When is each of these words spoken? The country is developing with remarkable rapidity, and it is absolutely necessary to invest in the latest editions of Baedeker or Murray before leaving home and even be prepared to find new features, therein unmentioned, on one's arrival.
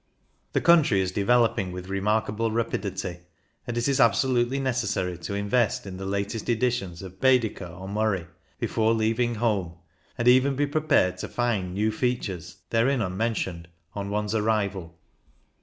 The 0.53 0.61
country 0.61 0.99
is 0.99 1.11
developing 1.11 1.71
with 1.71 1.87
remarkable 1.87 2.49
rapidity, 2.51 3.19
and 3.67 3.77
it 3.77 3.87
is 3.87 3.99
absolutely 3.99 4.59
necessary 4.59 5.15
to 5.19 5.35
invest 5.35 5.85
in 5.85 5.97
the 5.97 6.07
latest 6.07 6.49
editions 6.49 7.03
of 7.03 7.21
Baedeker 7.21 7.67
or 7.67 7.87
Murray 7.87 8.25
before 8.59 8.93
leaving 8.95 9.35
home 9.35 9.75
and 10.17 10.27
even 10.27 10.55
be 10.55 10.65
prepared 10.65 11.19
to 11.19 11.27
find 11.27 11.75
new 11.75 11.91
features, 11.91 12.63
therein 12.71 12.99
unmentioned, 12.99 13.67
on 13.93 14.09
one's 14.09 14.33
arrival. 14.33 14.97